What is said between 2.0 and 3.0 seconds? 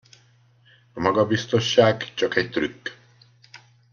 csak egy trükk.